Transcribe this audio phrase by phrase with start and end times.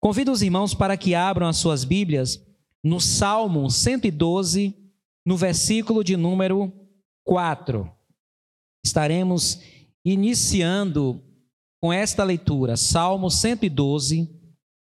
[0.00, 2.40] Convido os irmãos para que abram as suas Bíblias
[2.82, 4.74] no Salmo 112,
[5.26, 6.72] no versículo de número
[7.24, 7.90] 4.
[8.84, 9.60] Estaremos
[10.04, 11.22] iniciando
[11.82, 14.28] com esta leitura, Salmo 112,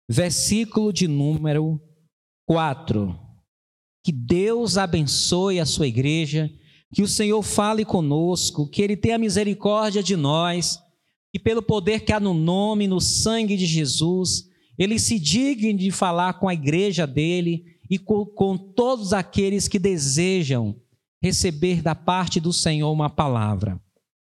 [0.10, 1.80] versículo de número
[2.48, 3.18] 4.
[4.04, 6.52] Que Deus abençoe a sua igreja,
[6.94, 10.80] que o Senhor fale conosco, que Ele tenha misericórdia de nós,
[11.34, 15.92] e pelo poder que há no nome, no sangue de Jesus, ele se digne de
[15.92, 20.76] falar com a igreja dele e com, com todos aqueles que desejam
[21.22, 23.80] receber da parte do Senhor uma palavra.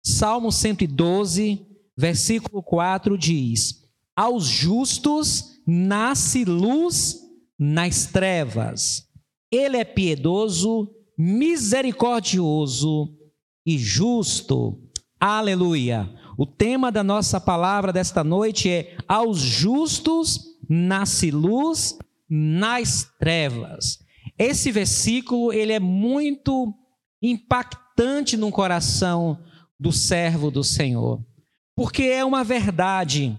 [0.05, 1.67] Salmo 112,
[1.97, 3.85] versículo 4 diz:
[4.17, 7.19] Aos justos nasce luz
[7.59, 9.07] nas trevas.
[9.51, 13.15] Ele é piedoso, misericordioso
[13.67, 14.81] e justo.
[15.19, 16.09] Aleluia.
[16.39, 20.39] O tema da nossa palavra desta noite é: Aos justos
[20.71, 21.99] nasce luz
[22.31, 23.99] nas trevas.
[24.39, 26.73] Esse versículo ele é muito
[27.21, 29.43] impactante no coração
[29.81, 31.21] do servo do Senhor,
[31.75, 33.37] porque é uma verdade,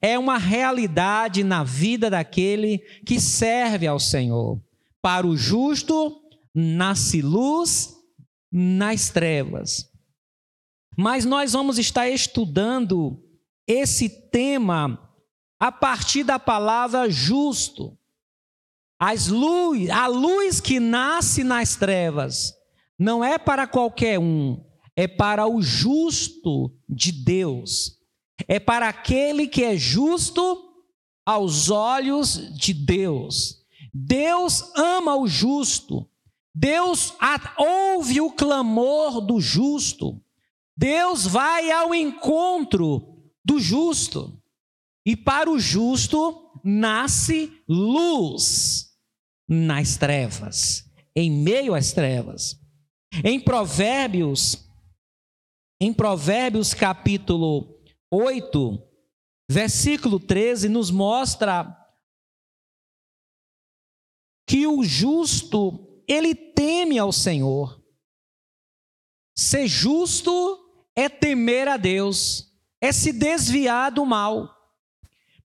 [0.00, 4.60] é uma realidade na vida daquele que serve ao Senhor.
[5.00, 6.20] Para o justo
[6.52, 7.94] nasce luz
[8.50, 9.91] nas trevas.
[10.96, 13.22] Mas nós vamos estar estudando
[13.66, 15.10] esse tema
[15.58, 17.96] a partir da palavra justo.
[18.98, 22.54] As luz, a luz que nasce nas trevas
[22.98, 24.62] não é para qualquer um,
[24.94, 27.98] é para o justo de Deus.
[28.46, 30.72] É para aquele que é justo
[31.24, 33.62] aos olhos de Deus.
[33.92, 36.08] Deus ama o justo.
[36.54, 37.14] Deus
[37.58, 40.20] ouve o clamor do justo.
[40.76, 44.40] Deus vai ao encontro do justo.
[45.04, 48.92] E para o justo nasce luz
[49.48, 50.84] nas trevas,
[51.14, 52.58] em meio às trevas.
[53.24, 54.68] Em Provérbios,
[55.80, 58.78] em Provérbios capítulo 8,
[59.50, 61.78] versículo 13, nos mostra
[64.48, 67.82] que o justo, ele teme ao Senhor.
[69.36, 70.61] Ser justo
[70.96, 74.48] é temer a Deus, é se desviar do mal.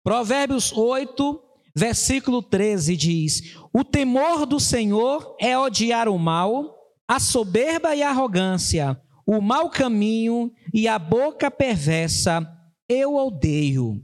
[0.03, 1.41] Provérbios 8,
[1.75, 6.75] versículo 13 diz: O temor do Senhor é odiar o mal,
[7.07, 12.45] a soberba e a arrogância, o mau caminho e a boca perversa,
[12.87, 14.01] eu odeio.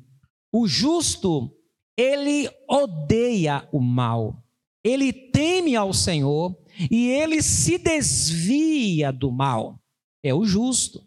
[0.51, 1.51] O justo,
[1.97, 4.43] ele odeia o mal,
[4.83, 6.55] ele teme ao Senhor
[6.91, 9.79] e ele se desvia do mal.
[10.23, 11.03] É o justo.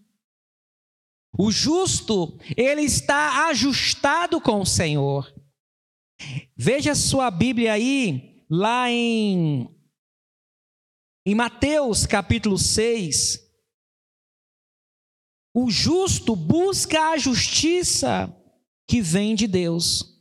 [1.38, 5.32] O justo, ele está ajustado com o Senhor.
[6.56, 9.69] Veja sua Bíblia aí, lá em,
[11.26, 13.44] em Mateus capítulo 6.
[15.54, 18.34] O justo busca a justiça
[18.88, 20.14] que vem de Deus.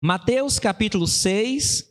[0.00, 1.84] Mateus capítulo 6,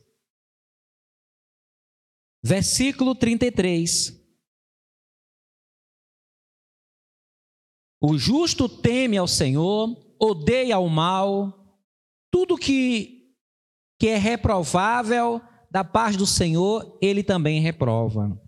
[2.42, 4.18] versículo 33.
[8.02, 11.58] O justo teme ao Senhor, odeia o mal,
[12.32, 13.34] tudo que,
[14.00, 15.42] que é reprovável
[15.72, 18.40] da parte do Senhor, ele também reprova.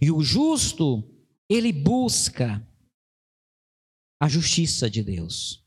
[0.00, 1.02] E o justo,
[1.48, 2.66] ele busca
[4.20, 5.62] a justiça de Deus.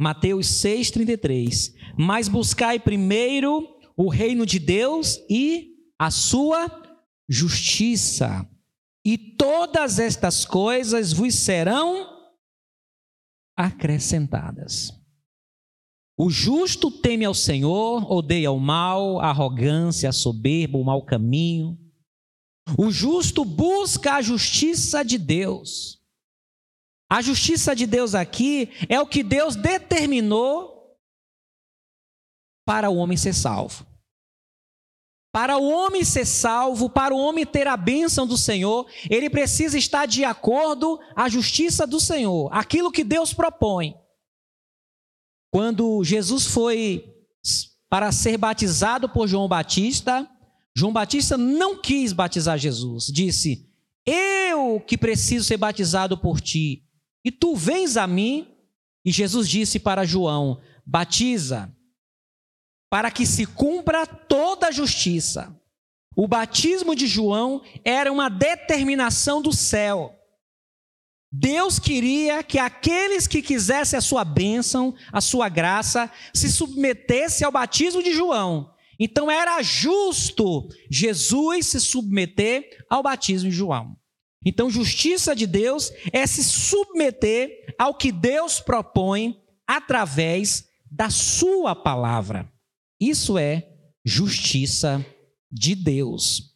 [0.00, 1.74] Mateus 6,33.
[1.98, 6.68] Mas buscai primeiro o reino de Deus e a sua
[7.28, 8.48] justiça
[9.10, 12.30] e todas estas coisas vos serão
[13.56, 14.92] acrescentadas.
[16.16, 21.76] O justo teme ao Senhor, odeia o mal, a arrogância, a soberba, o mau caminho.
[22.78, 26.00] O justo busca a justiça de Deus.
[27.10, 30.96] A justiça de Deus aqui é o que Deus determinou
[32.64, 33.89] para o homem ser salvo.
[35.32, 39.78] Para o homem ser salvo, para o homem ter a bênção do Senhor, ele precisa
[39.78, 43.94] estar de acordo à justiça do Senhor, aquilo que Deus propõe.
[45.52, 47.04] Quando Jesus foi
[47.88, 50.28] para ser batizado por João Batista,
[50.74, 53.68] João Batista não quis batizar Jesus, disse:
[54.04, 56.84] Eu que preciso ser batizado por ti,
[57.24, 58.48] e tu vens a mim.
[59.04, 61.74] E Jesus disse para João: Batiza
[62.90, 65.56] para que se cumpra toda a justiça.
[66.16, 70.16] O batismo de João era uma determinação do céu.
[71.32, 77.52] Deus queria que aqueles que quisessem a sua bênção, a sua graça, se submetessem ao
[77.52, 78.74] batismo de João.
[78.98, 83.96] Então era justo Jesus se submeter ao batismo de João.
[84.44, 92.50] Então, justiça de Deus é se submeter ao que Deus propõe através da sua palavra.
[93.00, 93.66] Isso é
[94.04, 95.04] justiça
[95.50, 96.50] de Deus.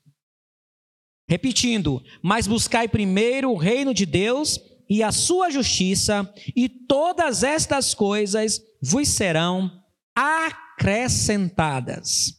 [1.29, 7.95] Repetindo, mas buscai primeiro o reino de Deus e a sua justiça, e todas estas
[7.95, 9.83] coisas vos serão
[10.15, 12.35] acrescentadas.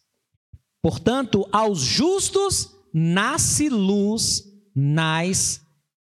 [0.84, 4.44] Portanto, aos justos nasce luz
[4.76, 5.60] nas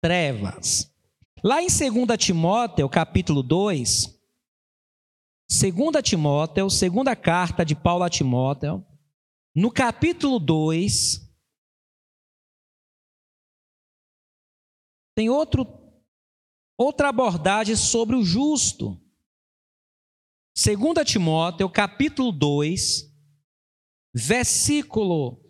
[0.02, 0.93] trevas.
[1.43, 4.17] Lá em 2 Timóteo, capítulo 2,
[5.50, 8.86] 2 Timóteo, segunda carta de Paulo a Timóteo,
[9.54, 11.26] no capítulo 2,
[15.16, 15.66] tem outro,
[16.76, 19.00] outra abordagem sobre o justo.
[20.54, 23.10] 2 Timóteo, capítulo 2,
[24.14, 25.42] versículo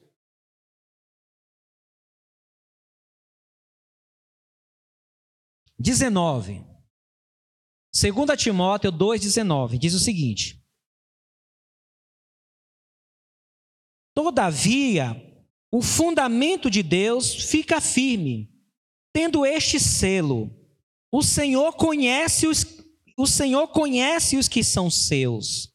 [5.77, 6.78] dezenove.
[7.99, 10.63] 2 Timóteo 2,19 diz o seguinte:
[14.15, 15.21] Todavia,
[15.73, 18.49] o fundamento de Deus fica firme,
[19.13, 20.49] tendo este selo:
[21.11, 22.65] o Senhor conhece os,
[23.17, 25.75] o Senhor conhece os que são seus.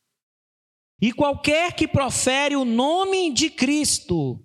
[1.01, 4.41] E qualquer que profere o nome de Cristo,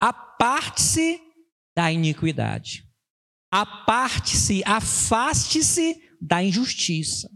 [0.00, 1.20] aparte-se
[1.76, 2.86] da iniquidade.
[3.50, 7.30] Aparte-se, afaste-se da injustiça.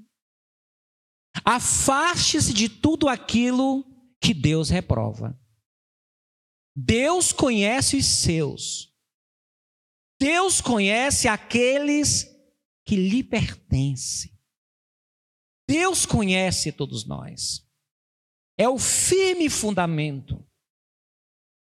[1.44, 3.84] Afaste-se de tudo aquilo
[4.20, 5.38] que Deus reprova.
[6.74, 8.92] Deus conhece os seus.
[10.20, 12.24] Deus conhece aqueles
[12.86, 14.32] que lhe pertencem.
[15.68, 17.66] Deus conhece todos nós.
[18.58, 20.46] É o firme fundamento.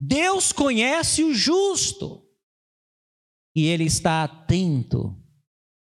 [0.00, 2.26] Deus conhece o justo.
[3.54, 5.16] E ele está atento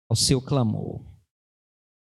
[0.09, 1.06] ao seu clamor.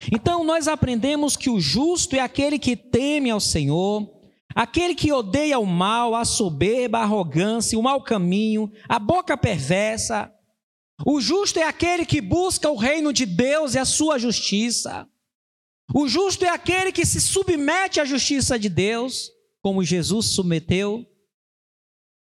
[0.10, 4.10] Então nós aprendemos que o justo é aquele que teme ao Senhor,
[4.56, 10.32] aquele que odeia o mal, a soberba, a arrogância, o mau caminho, a boca perversa,
[11.06, 15.08] o justo é aquele que busca o reino de Deus e a sua justiça.
[15.94, 19.30] O justo é aquele que se submete à justiça de Deus,
[19.62, 21.06] como Jesus submeteu.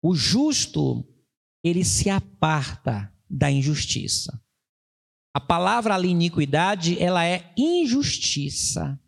[0.02, 1.06] O justo,
[1.64, 4.42] ele se aparta da injustiça.
[5.34, 9.00] A palavra ali, iniquidade, ela é injustiça.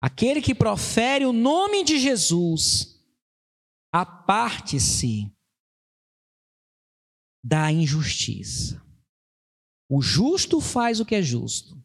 [0.00, 3.02] Aquele que profere o nome de Jesus,
[3.92, 5.32] aparte-se
[7.42, 8.84] da injustiça.
[9.88, 11.80] O justo faz o que é justo.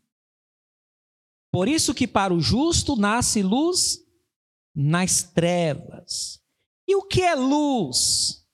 [1.52, 4.04] Por isso que para o justo nasce luz
[4.76, 6.42] nas trevas.
[6.88, 8.46] E o que é luz?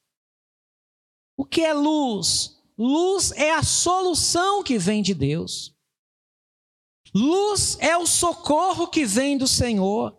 [1.38, 2.57] O que é luz?
[2.78, 5.76] Luz é a solução que vem de Deus.
[7.14, 10.16] Luz é o socorro que vem do Senhor.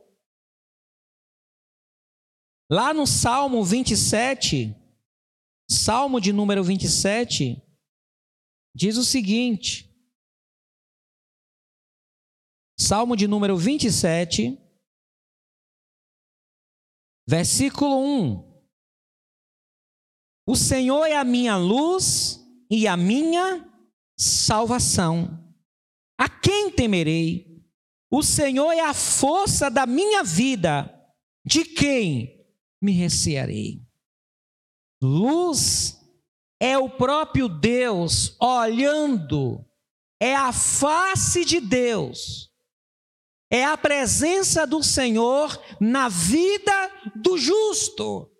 [2.68, 4.74] Lá no Salmo 27,
[5.70, 7.62] Salmo de número 27
[8.74, 9.88] diz o seguinte:
[12.78, 14.58] Salmo de número 27,
[17.28, 18.48] versículo 1.
[20.46, 22.37] O Senhor é a minha luz
[22.70, 23.66] e a minha
[24.16, 25.44] salvação.
[26.18, 27.62] A quem temerei?
[28.10, 30.94] O Senhor é a força da minha vida.
[31.44, 32.46] De quem
[32.82, 33.82] me recearei?
[35.00, 35.98] Luz
[36.60, 39.64] é o próprio Deus olhando,
[40.20, 42.52] é a face de Deus,
[43.50, 48.30] é a presença do Senhor na vida do justo,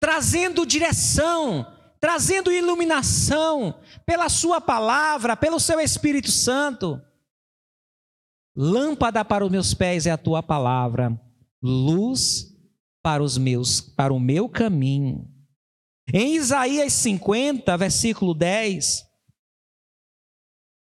[0.00, 1.66] trazendo direção,
[2.02, 7.00] trazendo iluminação pela Sua palavra, pelo Seu Espírito Santo.
[8.56, 11.16] Lâmpada para os meus pés é a tua palavra,
[11.62, 12.52] luz
[13.00, 15.30] para os meus, para o meu caminho.
[16.12, 19.06] Em Isaías 50, versículo 10,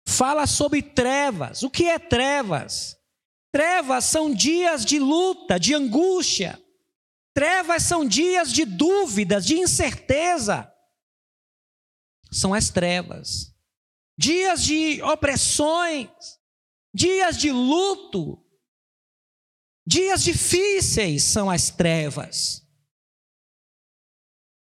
[0.05, 1.63] fala sobre trevas.
[1.63, 2.97] O que é trevas?
[3.49, 6.61] Trevas são dias de luta, de angústia.
[7.33, 10.69] Trevas são dias de dúvidas, de incerteza.
[12.39, 13.53] São as trevas.
[14.17, 16.10] Dias de opressões,
[16.94, 18.44] dias de luto,
[19.89, 22.62] Dias difíceis são as trevas,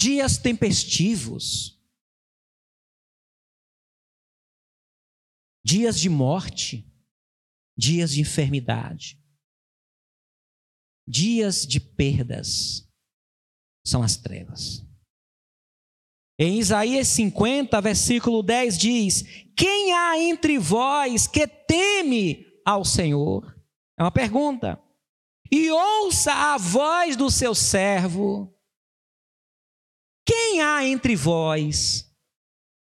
[0.00, 1.76] dias tempestivos.
[5.62, 6.90] dias de morte,
[7.76, 9.22] dias de enfermidade,
[11.06, 12.88] dias de perdas
[13.86, 14.84] são as trevas.
[16.42, 23.54] Em Isaías 50, versículo 10 diz: Quem há entre vós que teme ao Senhor?
[23.98, 24.82] É uma pergunta.
[25.52, 28.50] E ouça a voz do seu servo.
[30.26, 32.10] Quem há entre vós?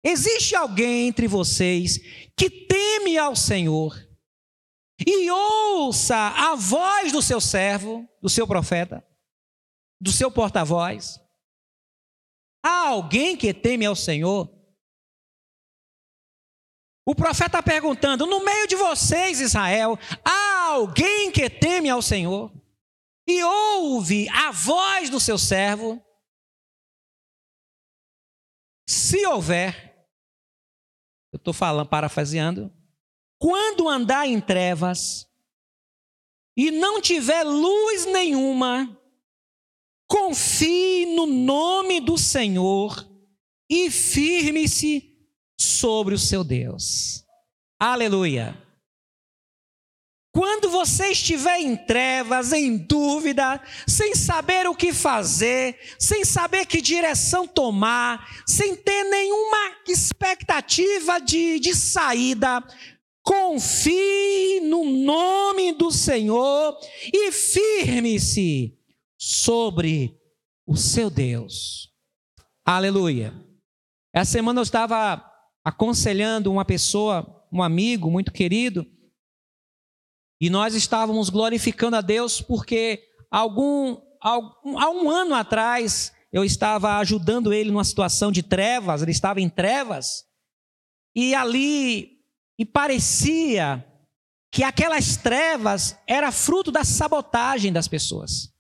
[0.03, 1.99] Existe alguém entre vocês
[2.35, 3.95] que teme ao Senhor
[5.07, 9.07] e ouça a voz do seu servo, do seu profeta,
[10.01, 11.24] do seu porta-voz?
[12.65, 14.51] Há alguém que teme ao Senhor?
[17.07, 22.51] O profeta está perguntando: no meio de vocês, Israel, há alguém que teme ao Senhor?
[23.27, 26.03] E ouve a voz do seu servo?
[28.89, 30.09] Se houver,
[31.33, 32.73] eu estou falando, parafraseando,
[33.39, 35.27] quando andar em trevas
[36.57, 38.99] e não tiver luz nenhuma,
[40.15, 43.05] confie no nome do Senhor
[43.69, 45.13] e firme-se
[45.61, 47.25] sobre o seu Deus.
[47.81, 48.57] Aleluia.
[50.33, 56.81] Quando você estiver em trevas, em dúvida, sem saber o que fazer, sem saber que
[56.81, 62.63] direção tomar, sem ter nenhuma expectativa de, de saída,
[63.21, 66.79] confie no nome do Senhor
[67.13, 68.79] e firme-se
[69.25, 70.21] sobre
[70.67, 71.91] o seu Deus.
[72.63, 73.33] Aleluia.
[74.13, 75.25] Essa semana eu estava
[75.65, 78.87] aconselhando uma pessoa, um amigo muito querido,
[80.39, 86.99] e nós estávamos glorificando a Deus porque algum, algum, há um ano atrás eu estava
[86.99, 90.27] ajudando ele numa situação de trevas, ele estava em trevas,
[91.17, 92.19] e ali,
[92.59, 93.91] e parecia
[94.53, 98.54] que aquelas trevas era fruto da sabotagem das pessoas.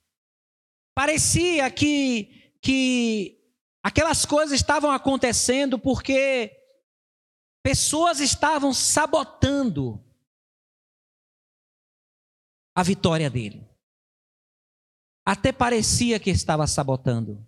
[0.94, 3.42] Parecia que, que
[3.82, 6.56] aquelas coisas estavam acontecendo porque
[7.62, 10.02] pessoas estavam sabotando
[12.74, 13.68] a vitória dele.
[15.26, 17.44] Até parecia que estava sabotando.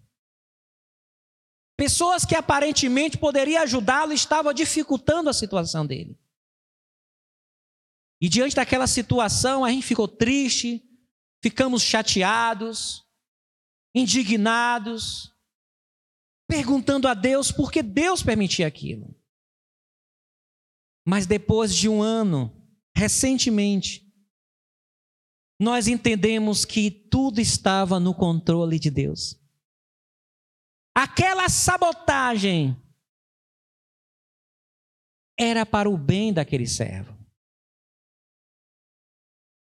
[1.77, 6.19] Pessoas que aparentemente poderiam ajudá-lo estavam dificultando a situação dele.
[8.19, 10.83] E diante daquela situação, a gente ficou triste,
[11.43, 13.06] ficamos chateados,
[13.97, 15.35] indignados,
[16.47, 19.19] perguntando a Deus por que Deus permitia aquilo.
[21.03, 22.55] Mas depois de um ano,
[22.95, 24.07] recentemente,
[25.59, 29.41] nós entendemos que tudo estava no controle de Deus.
[30.95, 32.77] Aquela sabotagem
[35.39, 37.17] era para o bem daquele servo.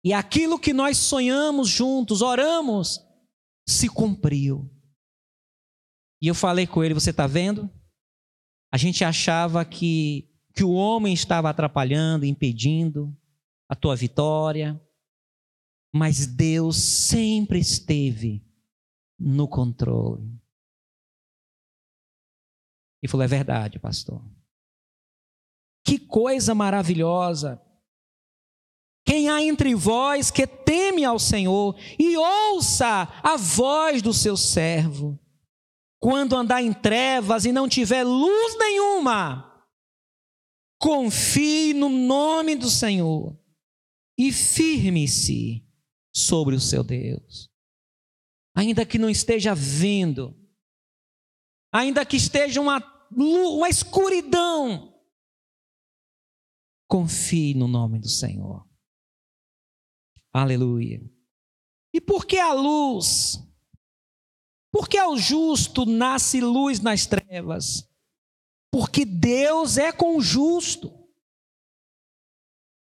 [0.03, 3.04] E aquilo que nós sonhamos juntos, oramos,
[3.67, 4.71] se cumpriu.
[6.21, 7.71] E eu falei com ele: você está vendo?
[8.73, 13.17] A gente achava que, que o homem estava atrapalhando, impedindo
[13.69, 14.81] a tua vitória,
[15.93, 18.45] mas Deus sempre esteve
[19.19, 20.41] no controle.
[23.03, 24.25] E falou: é verdade, pastor.
[25.85, 27.61] Que coisa maravilhosa
[29.15, 35.17] quem há entre vós que teme ao Senhor e ouça a voz do seu servo.
[36.01, 39.65] Quando andar em trevas e não tiver luz nenhuma,
[40.81, 43.39] confie no nome do Senhor
[44.19, 45.65] e firme-se
[46.13, 47.49] sobre o seu Deus.
[48.53, 50.37] Ainda que não esteja vendo,
[51.73, 54.93] ainda que esteja uma, uma escuridão,
[56.89, 58.74] confie no nome do Senhor.
[60.35, 61.01] Aleluia.
[61.93, 63.41] E por que a luz?
[64.73, 67.89] Porque ao justo nasce luz nas trevas.
[68.73, 70.93] Porque Deus é com o justo.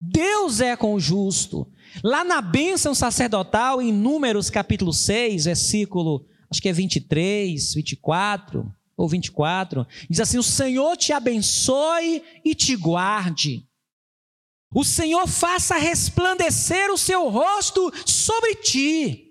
[0.02, 1.66] Deus é com o justo.
[2.04, 9.08] Lá na bênção sacerdotal, em Números capítulo 6, versículo, acho que é 23, 24 ou
[9.08, 13.69] 24, diz assim: O Senhor te abençoe e te guarde.
[14.74, 19.30] O Senhor faça resplandecer o seu rosto sobre ti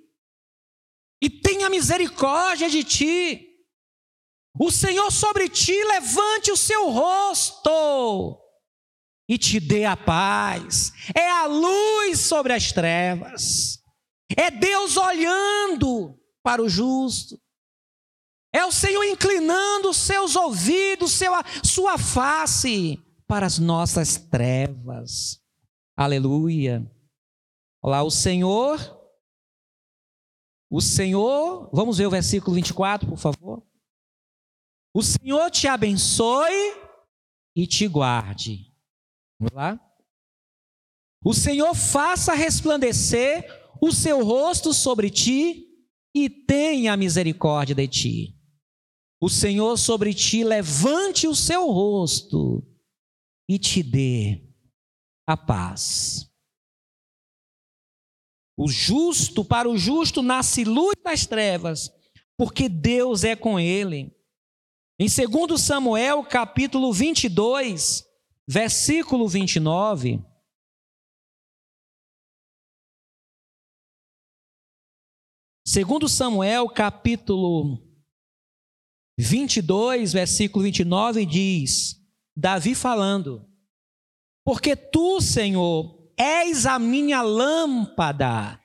[1.22, 3.44] e tenha misericórdia de ti.
[4.58, 8.40] O Senhor sobre ti levante o seu rosto
[9.28, 10.92] e te dê a paz.
[11.14, 13.78] É a luz sobre as trevas.
[14.36, 17.40] É Deus olhando para o justo.
[18.52, 25.44] É o Senhor inclinando os seus ouvidos, seu, sua face para as nossas trevas.
[25.94, 26.90] Aleluia.
[27.82, 28.78] Olá, o Senhor,
[30.70, 33.62] o Senhor, vamos ver o versículo 24, por favor.
[34.94, 36.74] O Senhor te abençoe
[37.54, 38.74] e te guarde.
[39.38, 39.78] Vamos lá?
[41.22, 43.46] O Senhor faça resplandecer
[43.80, 45.68] o seu rosto sobre ti
[46.14, 48.40] e tenha misericórdia de ti.
[49.20, 52.64] O Senhor sobre ti levante o seu rosto
[53.48, 54.42] e te dê
[55.26, 56.30] a paz.
[58.56, 61.90] O justo, para o justo nasce luz das trevas,
[62.36, 64.14] porque Deus é com ele.
[64.98, 68.04] Em 2 Samuel, capítulo 22,
[68.46, 70.20] versículo 29,
[75.70, 77.78] Segundo Samuel, capítulo
[79.18, 81.97] 22, versículo 29 diz:
[82.40, 83.44] Davi falando:
[84.44, 88.62] Porque tu, Senhor, és a minha lâmpada,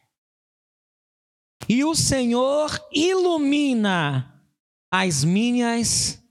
[1.67, 4.45] e o Senhor ilumina
[4.91, 6.23] as minhas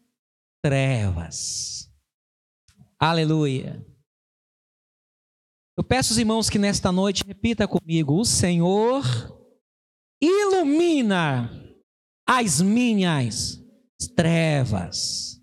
[0.65, 1.93] trevas.
[2.97, 3.85] Aleluia.
[5.77, 9.03] Eu peço aos irmãos que nesta noite repita comigo: O Senhor
[10.23, 11.51] ilumina
[12.25, 13.61] as minhas
[14.15, 15.42] trevas,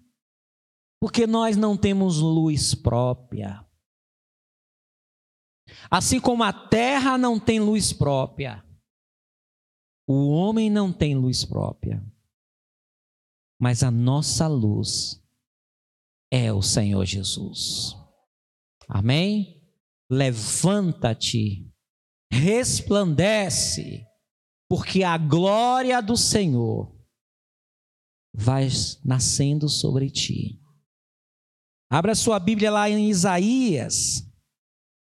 [1.00, 3.66] porque nós não temos luz própria.
[5.90, 8.64] Assim como a terra não tem luz própria,
[10.08, 12.04] o homem não tem luz própria,
[13.60, 15.24] mas a nossa luz
[16.32, 17.96] é o Senhor Jesus.
[18.88, 19.64] Amém?
[20.10, 21.72] Levanta-te,
[22.32, 24.06] resplandece,
[24.68, 26.92] porque a glória do Senhor
[28.34, 28.68] vai
[29.06, 30.60] nascendo sobre ti.
[31.90, 34.24] Abra sua Bíblia lá em Isaías.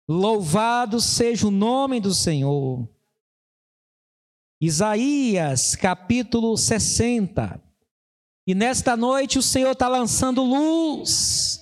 [0.07, 2.87] Louvado seja o nome do Senhor.
[4.61, 7.61] Isaías, capítulo 60.
[8.47, 11.59] E nesta noite o Senhor está lançando luz.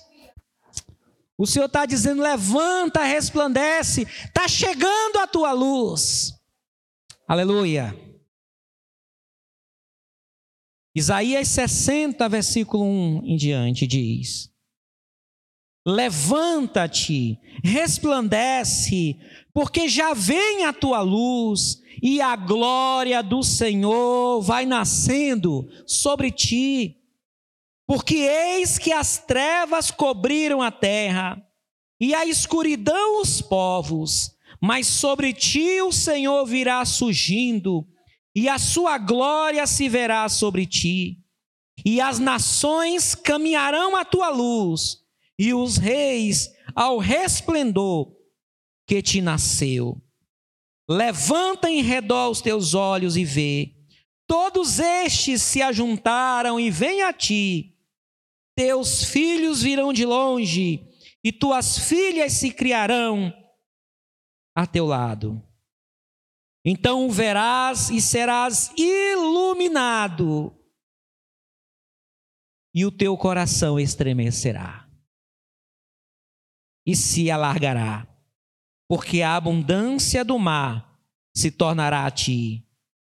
[1.36, 6.32] O Senhor está dizendo: levanta, resplandece, está chegando a tua luz.
[7.26, 7.94] Aleluia.
[10.94, 14.50] Isaías 60, versículo 1 em diante diz:
[15.88, 19.16] Levanta-te, resplandece,
[19.54, 26.98] porque já vem a tua luz e a glória do Senhor vai nascendo sobre ti.
[27.86, 31.42] Porque eis que as trevas cobriram a terra
[31.98, 37.88] e a escuridão os povos, mas sobre ti o Senhor virá surgindo,
[38.36, 41.16] e a sua glória se verá sobre ti.
[41.82, 45.07] E as nações caminharão à tua luz,
[45.38, 48.14] e os reis ao resplendor
[48.86, 50.00] que te nasceu.
[50.88, 53.74] Levanta em redor os teus olhos e vê.
[54.26, 57.76] Todos estes se ajuntaram e vêm a ti.
[58.56, 60.84] Teus filhos virão de longe,
[61.22, 63.32] e tuas filhas se criarão
[64.56, 65.40] a teu lado.
[66.64, 70.52] Então verás e serás iluminado,
[72.74, 74.87] e o teu coração estremecerá,
[76.88, 78.08] e se alargará,
[78.88, 80.98] porque a abundância do mar
[81.36, 82.66] se tornará a ti,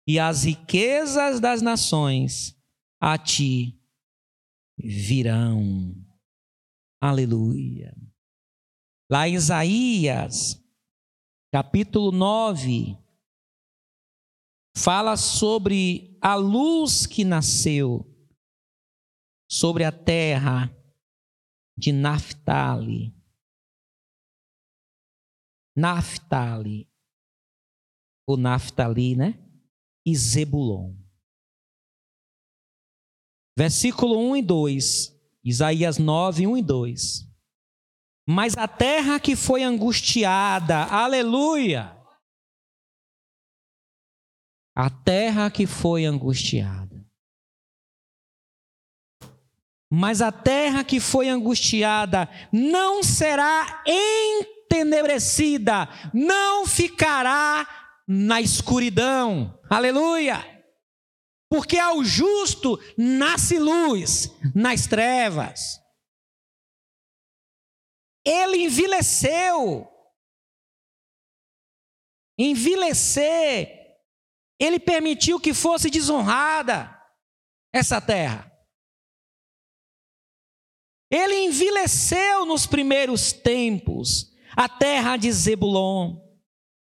[0.07, 2.57] e as riquezas das nações
[3.01, 3.77] a ti
[4.77, 5.93] virão.
[7.01, 7.93] Aleluia.
[9.11, 10.57] Lá em Isaías,
[11.51, 12.97] capítulo 9,
[14.77, 18.09] fala sobre a luz que nasceu
[19.51, 20.73] sobre a terra
[21.77, 23.14] de Naphtali.
[25.75, 26.89] Naphtali,
[28.27, 29.39] ou Naphtali, né?
[30.05, 30.95] E Zebulon.
[33.57, 37.35] Versículo 1 e 2, Isaías 9, 1 e 2.
[38.27, 41.95] Mas a terra que foi angustiada, aleluia.
[44.75, 47.05] A terra que foi angustiada.
[49.89, 53.83] Mas a terra que foi angustiada não será
[54.65, 57.67] entenebrecida, não ficará
[58.07, 59.59] na escuridão.
[59.69, 60.43] Aleluia!
[61.49, 65.79] Porque ao justo nasce luz nas trevas.
[68.25, 69.87] Ele envileceu.
[72.37, 73.69] Envilecer.
[74.59, 76.91] Ele permitiu que fosse desonrada
[77.71, 78.51] essa terra.
[81.11, 86.17] Ele envileceu nos primeiros tempos a terra de Zebulon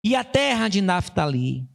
[0.03, 1.69] e a terra de Naphtali.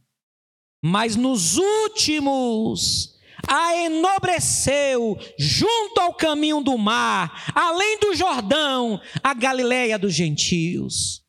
[0.82, 3.16] Mas nos últimos
[3.48, 11.24] a enobreceu junto ao caminho do mar, além do Jordão, a Galileia dos gentios.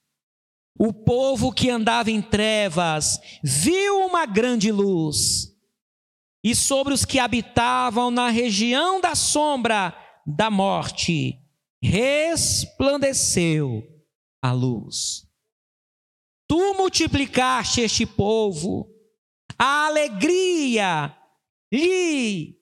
[0.80, 5.52] O povo que andava em trevas viu uma grande luz,
[6.44, 9.94] e sobre os que habitavam na região da sombra
[10.26, 11.40] da morte
[11.82, 13.97] resplandeceu
[14.48, 15.28] a luz.
[16.48, 18.90] Tu multiplicaste este povo,
[19.58, 21.16] a alegria
[21.72, 22.58] lhe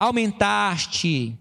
[0.00, 1.38] aumentaste,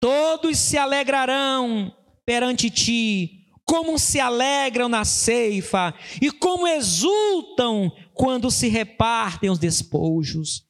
[0.00, 8.68] todos se alegrarão perante ti, como se alegram na ceifa e como exultam quando se
[8.68, 10.66] repartem os despojos.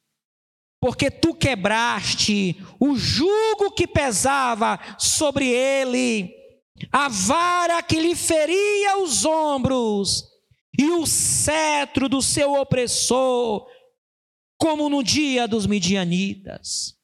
[0.79, 6.31] Porque tu quebraste o jugo que pesava sobre ele,
[6.91, 10.35] a vara que lhe feria os ombros,
[10.77, 13.65] e o cetro do seu opressor
[14.57, 16.95] como no dia dos midianitas.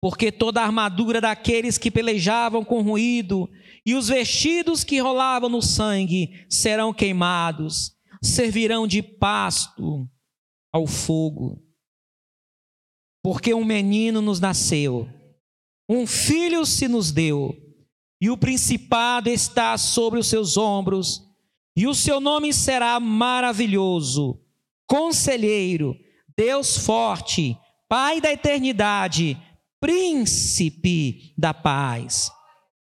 [0.00, 3.50] Porque toda a armadura daqueles que pelejavam com ruído
[3.84, 10.08] e os vestidos que rolavam no sangue serão queimados, servirão de pasto
[10.72, 11.62] ao fogo.
[13.22, 15.08] Porque um menino nos nasceu,
[15.88, 17.69] um filho se nos deu,
[18.20, 21.22] e o principado está sobre os seus ombros,
[21.74, 24.38] e o seu nome será maravilhoso
[24.90, 25.96] Conselheiro,
[26.36, 27.56] Deus forte,
[27.88, 29.40] Pai da eternidade,
[29.78, 32.28] Príncipe da paz.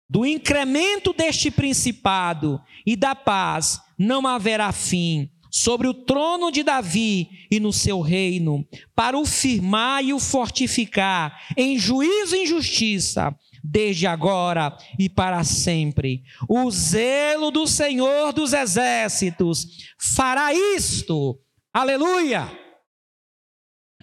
[0.10, 7.30] Do incremento deste principado e da paz não haverá fim sobre o trono de Davi
[7.52, 8.66] e no seu reino,
[8.96, 16.24] para o firmar e o fortificar em juízo e justiça, desde agora e para sempre.
[16.48, 19.66] O zelo do Senhor dos exércitos
[20.00, 21.40] fará isto
[21.74, 22.50] Aleluia!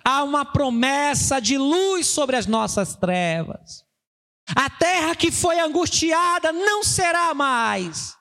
[0.03, 3.85] Há uma promessa de luz sobre as nossas trevas.
[4.57, 8.17] A terra que foi angustiada não será mais.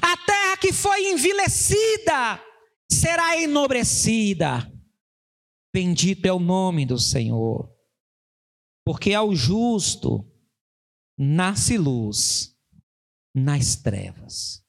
[0.00, 2.40] A terra que foi envilecida
[2.90, 4.72] será enobrecida.
[5.74, 7.68] Bendito é o nome do Senhor.
[8.84, 10.24] Porque ao justo
[11.18, 12.56] nasce luz
[13.34, 14.64] nas trevas.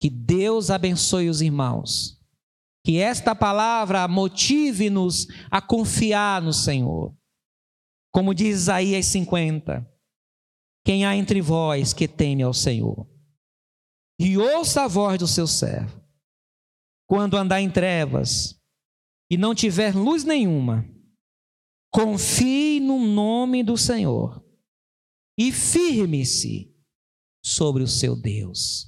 [0.00, 2.18] Que Deus abençoe os irmãos
[2.88, 7.14] que esta palavra motive-nos a confiar no Senhor.
[8.10, 9.86] Como diz Isaías 50:
[10.86, 13.06] Quem há entre vós que teme ao Senhor,
[14.18, 16.02] e ouça a voz do seu servo,
[17.06, 18.58] quando andar em trevas
[19.30, 20.88] e não tiver luz nenhuma,
[21.92, 24.42] confie no nome do Senhor
[25.38, 26.74] e firme-se
[27.40, 28.87] sobre o seu Deus.